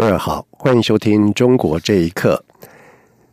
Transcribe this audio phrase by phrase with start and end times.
[0.00, 2.42] 各位好，欢迎收听《中国这一刻》。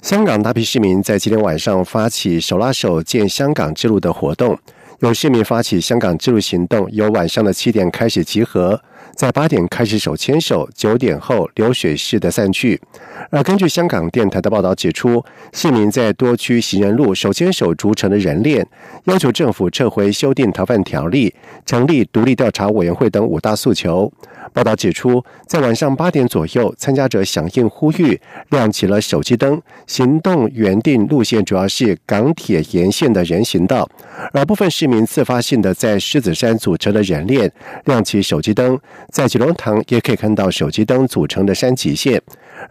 [0.05, 4.59] 香港大批市民在今天晚上发起“手拉手建香港之路”的活动，
[4.99, 8.81] 有市民发起香港之路行动，由晚上的七点开始集合，
[9.15, 12.81] 在八点开始手牵手，九点后流水式的散去。
[13.29, 15.23] 而根据香港电台的报道指出，
[15.53, 18.67] 市民在多区行人路手牵手筑成的人链，
[19.05, 21.33] 要求政府撤回修订逃犯条例、
[21.65, 24.11] 成立独立调查委员会等五大诉求。
[24.53, 28.19] 报道指出，在晚上八点左右，参加者响应呼吁，
[28.49, 29.61] 亮起了手机灯。
[29.85, 33.87] 行动原定路线主要是港铁沿线的人行道，
[34.33, 37.51] 而部分市民自发性的在狮子山组成的人链
[37.85, 38.79] 亮起手机灯。
[39.11, 42.21] 在九龙塘也可以看到手机灯组成的山脊线。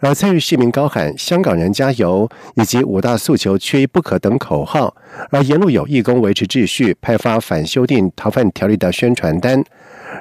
[0.01, 4.93] 而参与市民高喊“香港人加油”以及“五大诉求缺一不可”等口号，
[5.31, 9.63] 而沿路有义工维持秩序，派发反修订逃犯条例的宣传单。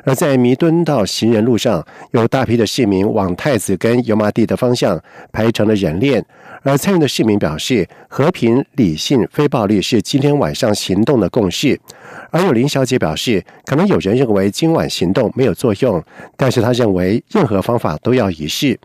[0.04, 5.00] 而在弥敦道行人路上，有大批的市民往太子跟油麻地的方向
[5.32, 6.24] 排成了人链。
[6.62, 11.78] 而参与的市民表示，和平、理性、非暴力是今天晚上行动的共识。
[12.30, 16.02] 而有林小姐表示，可能有人认为今晚行动没有作用，
[16.36, 18.78] 但是她认为任何方法都要一试。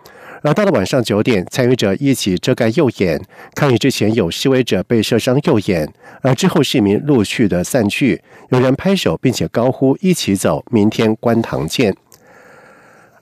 [0.44, 3.22] 而到了晚上九点，参与者一起遮盖右眼，
[3.54, 5.88] 抗议之前有示威者被射伤右眼，
[6.22, 11.96] 而之后市民陆续的散去，有人拍手并且高呼“一起走，明天观塘见”。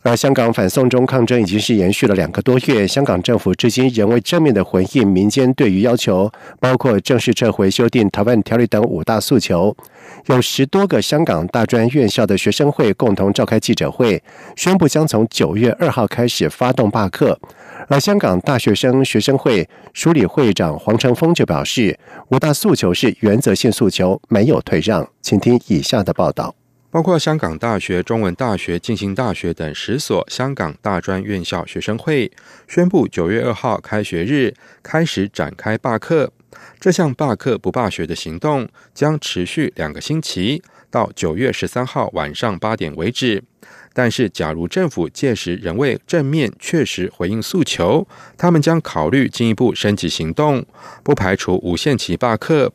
[0.10, 9.78] 而香港反送中抗争已经是延续了两个多月，香港政府至今仍未正面的回应民间对于要求，包括正式撤回修订逃犯条例等五大诉求。
[10.26, 14.24] 有十多个香港大专院校的学生会共同召开记者会，
[14.56, 17.40] 宣布将从九月二号开始发动罢课。
[17.88, 22.00] 而香港大学生学生会署理会长黄成峰就表示，
[22.32, 25.08] 五大诉求是原则性诉求，没有退让。
[25.22, 26.59] 请听以下的报道。
[26.92, 32.32] 包括香港大学、中文大学、浸信大学等十所香港大专院校学生会
[32.68, 36.32] 宣布，九月二号开学日开始展开罢课。
[36.80, 43.44] 这项罢课不罢学的行动将持续两个星期，到九月十三号晚上八点为止。
[44.02, 50.66] 但是，假如政府届时仍未正面确实回应诉求，他们将考虑进一步升级行动，
[51.04, 52.72] 不排除无限期罢课。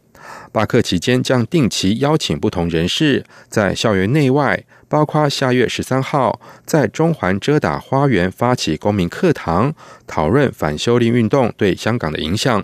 [0.53, 9.75] 罢课期间将定期邀请不同人士在校园内外，包括下月十三号在中环遮打花园发起公民课堂，
[10.06, 12.62] 讨论反修例运动对香港的影响。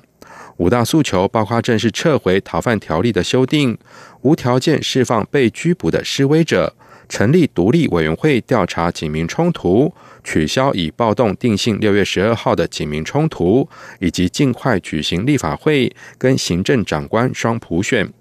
[0.59, 3.78] 五大诉求包括正式撤回逃犯条例的修订，
[4.21, 6.75] 无条件释放被拘捕的示威者，
[7.10, 9.93] 成立独立委员会调查警民冲突。
[10.22, 13.66] 取消以暴动定性六月十二号的警民冲突，
[14.00, 18.12] 以及尽快举行立法会跟行政长官双普选。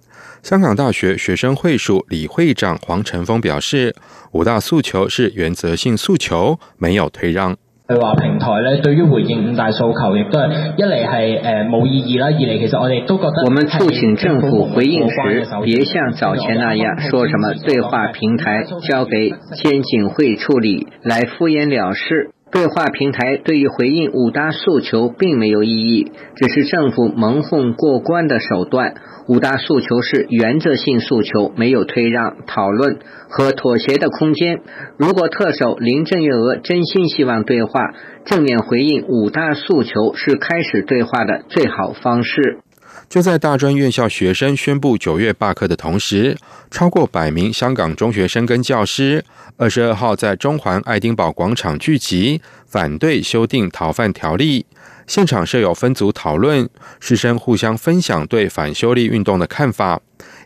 [0.42, 3.94] 香港大学学生会署理会长黄成峰表示，
[4.32, 7.58] 五大诉求是原则性诉求，没有退让。
[7.90, 10.46] 佢话平台咧，对于回应五大诉求，亦都系
[10.78, 13.42] 一嚟系诶冇意义啦，二嚟其实我哋都觉得。
[13.44, 22.30] 我们促请政府回應時，別像早前那样，说什么对话平台交给监警会处理，来敷衍了事。
[22.52, 28.96] 对话平台对于回应五大诉求并没有意义，只是政府蒙混过关的手段。
[29.28, 32.98] 五大诉求是原则性诉求，没有退让、讨论
[33.30, 34.62] 和妥协的空间。
[34.98, 37.94] 如果特首林郑月娥真心希望对话，
[38.26, 42.62] 正面回应五大诉求是开始对话的最好方式。
[43.08, 46.38] 就在大专院校学生宣布九月罢课的同时，
[46.70, 49.24] 超过百名香港中学生跟教师
[49.58, 54.66] 二十二号在中环爱丁堡广场聚集，反对修订逃犯条例。
[55.08, 56.70] 现场设有分组讨论，
[57.00, 60.00] 师生互相分享对反修例运动的看法。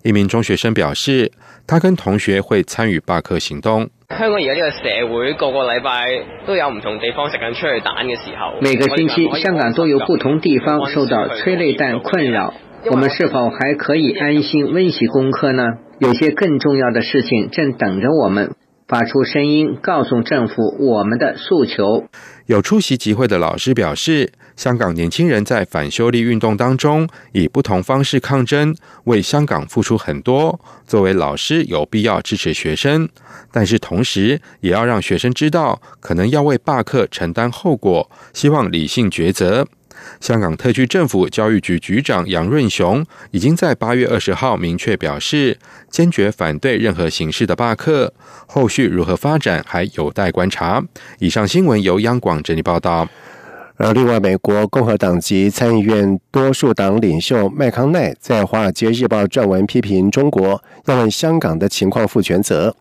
[0.03, 1.29] 一名中学生表示，
[1.67, 3.89] 他跟同学会参与罢课行动。
[4.17, 12.53] 香港而家呢個社會，個個禮拜都有唔同地方食緊催淚彈嘅時候，每個星期香港都有不同地方受到催淚彈困擾。
[12.91, 15.63] 我們是否還可以安心温習功課呢？
[15.99, 18.51] 有些更重要的事情正等着我們。
[18.87, 22.05] 发出声音，告诉政府我们的诉求。
[22.45, 28.75] 有出席集会的老师表示，香港年轻人在反修例运动当中以不同方式抗争，
[29.05, 30.59] 为香港付出很多。
[30.85, 33.07] 作为老师，有必要支持学生，
[33.51, 39.65] 但是同时也要让学生知道，可能要为罢课承担后果，希望理性抉择。
[40.19, 45.57] 香港特区政府教育局局长杨润雄已经在八月二十号明确表示，
[45.89, 48.13] 坚决反对任何形式的罢课。
[48.47, 50.83] 后续如何发展还有待观察。
[51.19, 53.07] 以上新闻由央广整理报道。
[53.75, 62.73] 而另外，美国共和党籍参议院多数党领袖麦康奈在《华尔街日报》撰文批评中国，要问香港的情况负全责。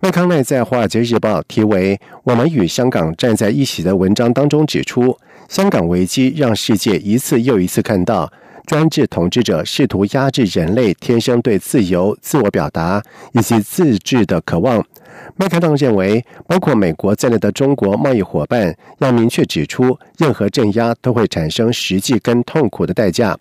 [0.00, 5.18] 麦康奈在《华尔街日报》题为“我们与香港站在一起”的文章当中指出。
[5.48, 8.30] 香港危机让世界一次又一次看到
[8.66, 13.02] 专制统治者试图压制人类天生对自由、自我表达
[13.32, 14.84] 以及自治的渴望。
[15.36, 23.38] 麦克当认为，包括美国在内的中国贸易伙伴要明确指出，任何镇压都会产生实际跟痛苦的代价。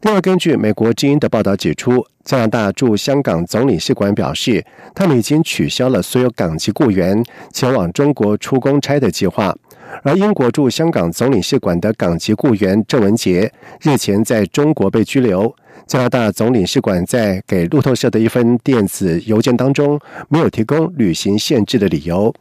[0.00, 4.64] 另外，根据美国之音的报道指出，加拿大驻香港总领事馆表示，
[4.94, 9.54] 他们已经取消了所有港籍雇员前往中国出公差的计划。
[10.02, 13.50] 而英国驻香港总领事馆的港籍雇员郑文杰
[13.82, 15.54] 日前在中国被拘留。
[15.86, 19.98] 加拿大总领事馆在给路透社的一份电子邮件当中
[20.28, 22.34] 没有提供旅行限制的理由。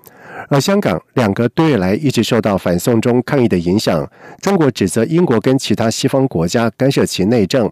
[0.49, 4.09] 而香港两个多月来一直受到反送中抗议的影响，
[4.41, 7.71] 中国指责英国跟其他西方国家干涉其内政。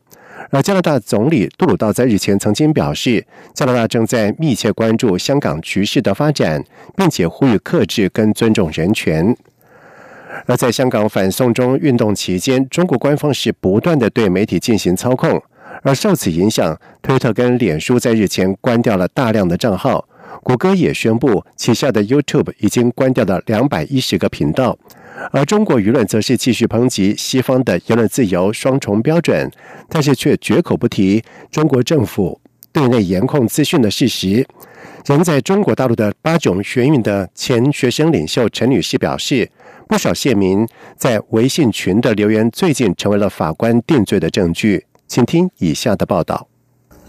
[0.50, 6.64] 而加拿大总理杜鲁道在日前曾经表示，加拿大正在密切关注香港局势的发展，
[6.96, 9.36] 并且呼吁克制跟尊重人权。
[10.46, 15.42] 而在香港反送中运动期间，中国官方是不断的对媒体进行操控，
[15.84, 20.08] 而受此影响，推特跟脸书在日前关掉了大量的账号，
[20.44, 24.78] 谷歌也宣布旗下的 YouTube 已经关掉了两百一十个频道，
[25.32, 29.52] 而中国舆论则是继续抨击西方的言论自由双重标准，
[29.88, 32.41] 但是却绝口不提中国政府
[32.72, 34.48] 对内严控资讯的事实。
[35.06, 39.50] 人在中国大陆的八种学运的前学生领袖陈女士表示。
[39.88, 40.66] 不少县民
[40.96, 44.86] 在微信群的留言，最近成为了法官定罪的证据。
[45.06, 46.48] 请听以下的报道：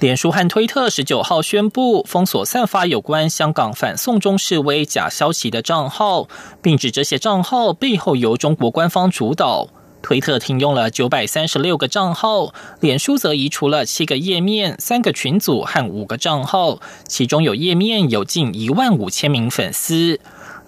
[0.00, 6.26] 脸书和推特十九号宣布封锁散发有关香港反送中示威假消息的账号，
[6.60, 9.68] 并指这些账号背后由中国官方主导。
[10.02, 20.18] 推特停用了九百三十六个账号，脸书则移除了七个页面、三个群组和五个账号，其中有页面有近一万五千名粉丝。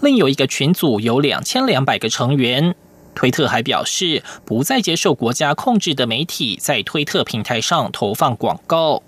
[0.01, 2.75] 另有一个群组有两千两百个成员。
[3.15, 9.03] 推特还表示，不再接受国家控制的媒体在推特平台上投放广告。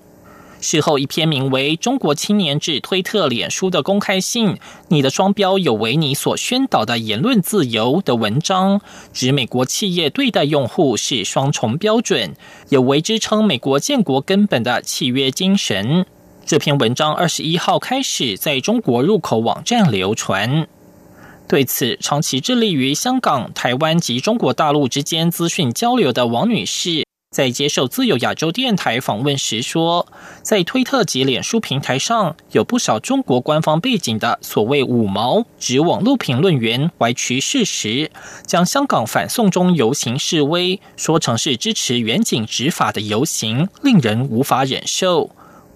[0.61, 4.57] 事后，一篇名为《中国青年致推特、脸书的公开信：
[4.89, 8.81] 你的双标有违你所宣导的言论自由》的文章，
[9.13, 12.35] 指美国企业对待用户是双重标准，
[12.71, 16.07] 有违支撑美国建国根本的契约精神。
[16.45, 20.67] 这篇文章二十一号开始在中国入口网站流传。
[21.49, 27.06] 对此，长期致力于香港、台湾及中国大陆之间资讯交流的王女士，
[27.37, 30.07] 在接受自由亚洲电台访问时说，
[30.41, 38.11] 在推特及脸书平台上有不少中国官方背景的所谓“五毛”指网络评论员歪曲事实，
[38.47, 45.31] 将香港反送中游行示威说成是支持远景执法的游行，令人无法忍受。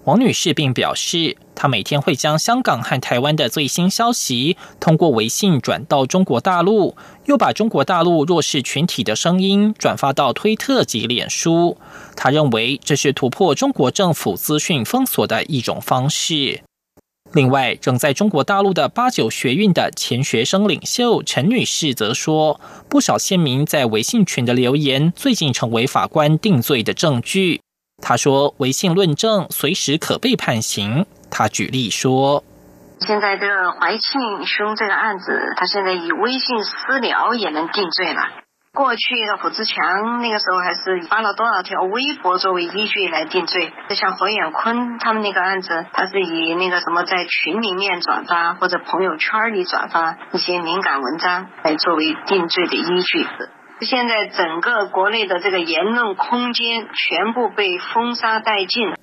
[0.05, 11.77] 王女士并表示，他每天会将香港和台湾的最新消息通过微信转到中国大陆，又把中国大陆弱势群体的声音转发到推特及脸书。
[12.15, 16.63] 他认为这是突破中国政府资讯封锁的一种方式。
[17.33, 27.61] 另外，正在中国大陆的八九学运的前学生领袖陈女士则说，不少县民在微信群的留言最近成为法官定罪的证据。
[28.01, 32.43] 他说：“微信论证随时可被判刑。”他举例说
[32.99, 38.19] ：“现在这个怀庆兄这个案子，他现在以微信私聊也能定罪了。
[38.73, 43.73] 过去的胡志强那个时候还是发了多少条微博作为依据来定罪。
[43.89, 53.27] 就像何远坤他们那个案子，他是以那个什么在群里面转发或者朋友圈里转发一些敏感文章来作为定罪的依据。”
[53.81, 58.93] 现在整个国内的这个言论空间全部被封杀殆尽。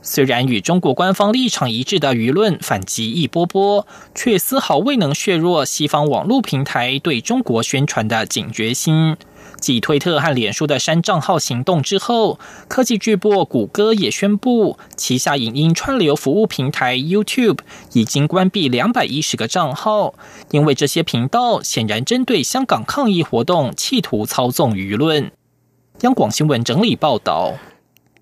[0.00, 9.16] 虽然与中国官方立场一致的舆论反击一波波，却丝毫未能削弱西方网络平台对中国宣传的警觉心。
[9.62, 17.60] 继推特和脸书的删账号行动之后，科技巨擘谷歌也宣布，旗下影音串流服务平台 YouTube
[17.92, 20.14] 已经关闭两百一十个账号，
[20.50, 25.30] 因为这些频道显然针对香港抗议活动，企图操纵舆论。
[26.00, 27.54] 央广新闻整理报道。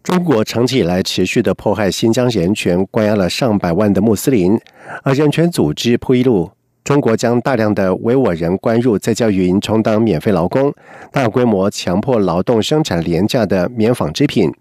[0.03, 4.59] 中国长期以来持续的迫害新疆人权，关押了上百万的穆斯林。
[5.03, 6.51] 而人权组织披露，
[6.83, 10.75] 中国将大量的维吾尔人关入在教育营，充当免费劳工，
[11.13, 14.53] 大规模强迫劳动生产廉价的棉纺织品。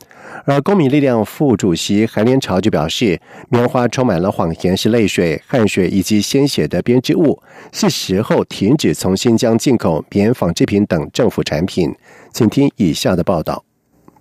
[0.46, 11.96] 而公民力量副主席韩连朝就表示，棉花充满了谎言，是泪水、汗水以及鲜血的编织物，是时候停止从新疆进口棉纺织品等政府产品。
[12.32, 13.64] 请听以下的报道。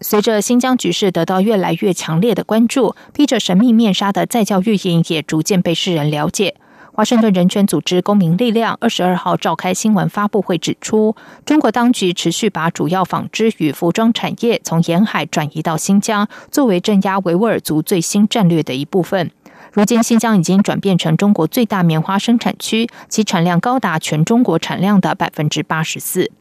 [0.00, 6.54] 随着新疆局势得到越来越强烈的关注，披着神秘面纱的在教育营也逐渐被世人了解。
[6.98, 11.14] 华盛顿人权组织公民力量二十二号召开新闻发布会，指出
[11.46, 19.30] 中国当局持续把主要纺织与服装产业从沿海转移到新疆，作为镇压维吾尔族最新战略的一部分。
[19.72, 26.32] 如今，新疆已经转变成中国最大棉花生产区，其产量高达全中国产量的百分之八十四。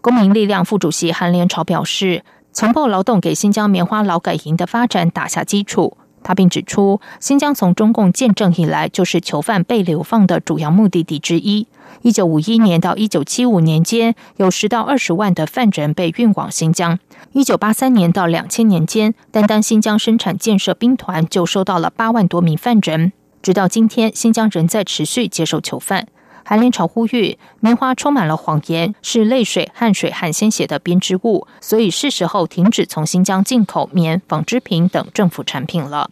[0.00, 2.24] 公民力量副主席韩连朝表示。
[2.54, 5.96] 强迫劳动给新疆棉花劳改营的发展打下基础。
[6.22, 11.66] 他并指出，新疆从中共建政以来就是囚犯被流放的主要目的地之一。
[12.02, 16.98] 一九五一年到一九七五年间，有十到二十万的犯人被运往新疆。
[17.32, 23.12] 一九八三年到两千年间，单单新疆生产建设兵团就收到了八万多名犯人。
[23.42, 26.06] 直到今天，新疆仍在持续接受囚犯。
[26.44, 36.10] 韩连朝呼吁，棉花充满了谎言，是泪水、汗水和鲜血的编织物，所以是时候停止从新疆进口棉、纺织品等政府产品了。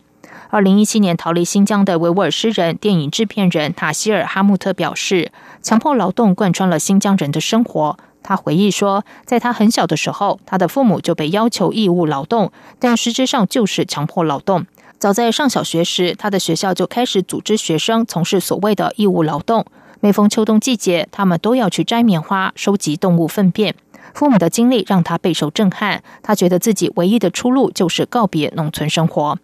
[0.50, 5.30] 二零一七年逃离新疆的维吾尔诗人、电影制片人塔希尔·哈木特表示，
[5.62, 7.96] 强迫劳动贯穿了新疆人的生活。
[8.22, 14.66] 他回忆说，在他很小的时候，他的父母就被要求义务劳动，但实质上就是强迫劳动。
[14.98, 19.64] 早在上小学时，他的学校就开始组织学生从事所谓的义务劳动。
[20.02, 23.74] 每逢秋冬季节，他们都要去摘棉花、收集动物粪便。
[24.14, 26.02] 父母的经历让他备受震撼。
[26.22, 29.36] 他觉得自己唯一的出路就是告别农村生活。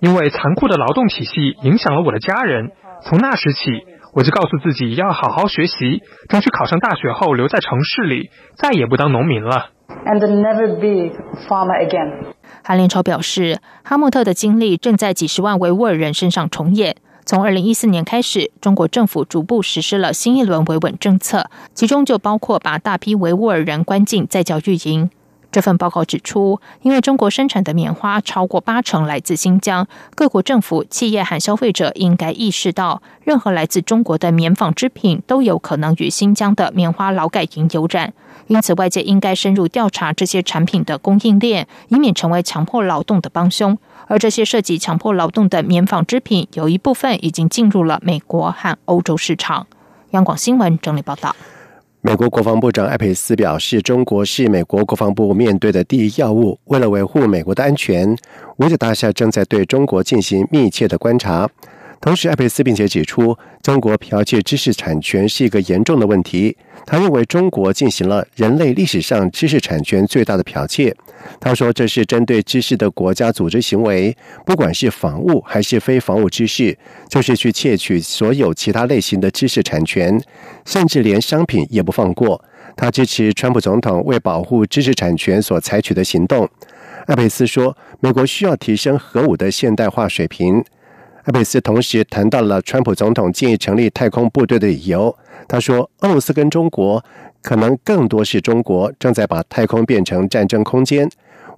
[0.00, 2.70] 因为残酷的劳动体系影响了我的家人，
[3.02, 3.82] 从那时起，
[4.14, 9.70] 我就告诉自己要好好学习，争取考上大学后留在城市里，再也不当农民了。
[10.06, 11.10] And never be
[11.48, 12.32] farmer again.
[12.62, 16.96] 韩连超表示，哈穆特的经历正在几十万维吾尔人身上重演。
[17.24, 25.10] 从二零一四年开始，中国政府逐步实施了新一轮维稳政策，其中就包括把大批维吾尔人关进在教育营。
[25.52, 38.14] 这份报告指出，因为中国生产的棉花超过八成来自新疆，各国政府、企业和消费者应该意识到，任何来自中国的棉纺织品都有可能与新疆的棉花劳改营有染。
[38.52, 43.78] 因此，外界应该深入调查这些产品的供应链，以免成为强迫劳动的帮凶。
[44.08, 49.66] 而这些涉及强迫劳动的棉纺织品，有一部分已经进入了美国和欧洲市场。
[50.10, 51.34] 央广新闻整理报道。
[52.02, 56.58] 美国国防部长艾佩斯表示，中国是美国国防部面对的第一要务。
[56.64, 58.14] 为了维护美国的安全，
[58.58, 61.48] 五角大厦正在对中国进行密切的观察。
[62.02, 66.56] 同时，艾佩斯并且指出，中国剽窃知识产权是一个严重的问题。
[66.84, 70.92] 他认为中国进行了人类历史上知识产权最大的剽窃。
[71.38, 76.76] 他说，这是针对知识的国家组织行为，不管是防务还是非防务知识，
[77.08, 80.20] 就是去窃取所有其他类型的知识产权，
[80.66, 82.44] 甚至连商品也不放过。
[82.74, 86.48] 他支持川普总统为保护知识产权所采取的行动。
[87.06, 90.64] 艾佩斯说，美国需要提升核武的现代化水平。
[91.24, 95.16] 艾贝斯同时谈到了川普总统建议成立太空部队的理由。
[95.46, 97.04] 他说：“俄罗斯跟中国
[97.40, 101.08] 可能更多是中国正在把太空变成战争空间。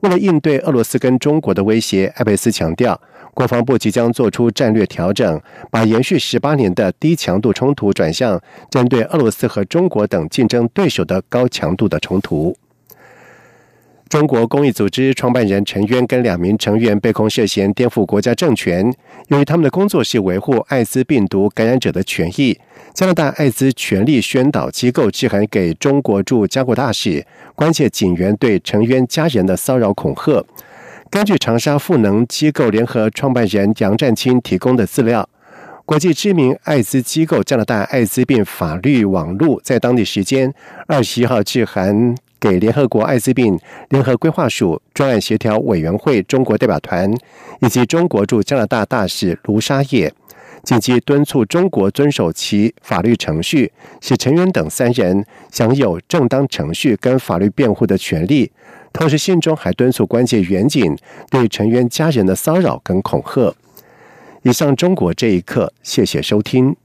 [0.00, 3.00] 为了应对俄罗斯跟中国的威胁，艾贝斯强调，
[3.33, 5.40] 国防部即将做出战略调整，
[5.71, 12.54] 把延续十八年的低强度冲突转向针对俄罗斯和中国等竞争对手的高强度的冲突。”
[14.08, 18.94] 中国公益组织创办人陈渊跟两名成员被控涉嫌颠覆国家政权。
[19.28, 22.56] 由于他们的工作是维护艾滋病毒感染者的权益，
[22.92, 30.44] 加拿大艾滋权利宣导机构致函给中国驻加国大使，关切警员对陈渊家人的骚扰恐吓。
[31.11, 35.28] 根据长沙赋能机构联合创办人杨占清提供的资料，
[35.84, 40.52] 国际知名艾滋机构加拿大艾滋病法律网络在当地时间
[40.87, 42.14] 二十一号致函。
[42.44, 43.58] 给联合国艾滋病
[43.88, 47.10] 联合规划署专案协调委员会中国代表团
[47.62, 50.12] 以及中国驻加拿大大使卢沙叶，
[50.62, 53.72] 紧急敦促中国遵守其法律程序，
[54.02, 58.52] 使成员等三人享有正当程序跟法律辩护的权利。
[58.92, 60.94] 同时，信中还敦促关键远景
[61.30, 63.54] 对成员家人的骚扰跟恐吓。
[64.42, 66.76] 以上，中国这一刻，谢谢收听。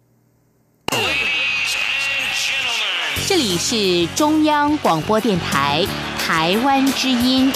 [3.27, 5.85] 这里是中央广播电台
[6.17, 7.51] 台湾之音。